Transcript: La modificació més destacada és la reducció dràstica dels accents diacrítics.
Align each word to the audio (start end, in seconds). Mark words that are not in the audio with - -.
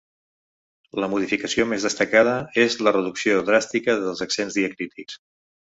La 1.03 1.09
modificació 1.11 1.67
més 1.73 1.85
destacada 1.89 2.35
és 2.65 2.79
la 2.89 2.95
reducció 2.99 3.45
dràstica 3.53 3.99
dels 4.07 4.29
accents 4.29 4.61
diacrítics. 4.63 5.25